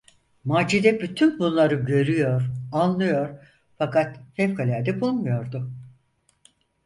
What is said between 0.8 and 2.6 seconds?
bütün bunları görüyor,